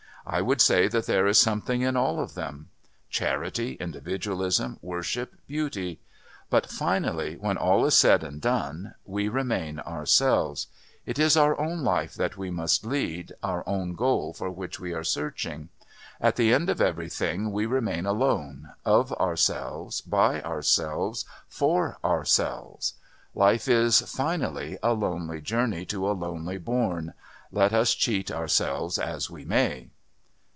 I 0.23 0.39
would 0.43 0.61
say 0.61 0.87
that 0.87 1.07
there 1.07 1.25
is 1.25 1.39
something 1.39 1.81
in 1.81 1.97
all 1.97 2.19
of 2.19 2.35
them, 2.35 2.69
Charity, 3.09 3.73
Individualism, 3.79 4.77
Worship, 4.83 5.33
Beauty. 5.47 5.99
But 6.51 6.67
finally, 6.69 7.37
when 7.37 7.57
all 7.57 7.87
is 7.87 7.97
said 7.97 8.23
and 8.23 8.39
done, 8.39 8.93
we 9.03 9.29
remain 9.29 9.79
ourselves. 9.79 10.67
It 11.07 11.17
is 11.17 11.35
our 11.35 11.59
own 11.59 11.83
life 11.83 12.13
that 12.13 12.37
we 12.37 12.51
must 12.51 12.85
lead, 12.85 13.33
our 13.41 13.67
own 13.67 13.95
goal 13.95 14.31
for 14.31 14.51
which 14.51 14.79
we 14.79 14.93
are 14.93 15.03
searching. 15.03 15.69
At 16.21 16.35
the 16.35 16.53
end 16.53 16.69
of 16.69 16.79
everything 16.79 17.51
we 17.51 17.65
remain 17.65 18.05
alone, 18.05 18.69
of 18.85 19.11
ourselves, 19.13 20.01
by 20.01 20.39
ourselves, 20.43 21.25
for 21.49 21.97
ourselves. 22.05 22.93
Life 23.33 23.67
is, 23.67 24.01
finally, 24.01 24.77
a 24.83 24.93
lonely 24.93 25.41
journey 25.41 25.83
to 25.87 26.07
a 26.09 26.13
lonely 26.13 26.59
bourne, 26.59 27.15
let 27.51 27.73
us 27.73 27.95
cheat 27.95 28.29
ourselves 28.29 28.99
as 28.99 29.27
we 29.27 29.43
may." 29.45 29.89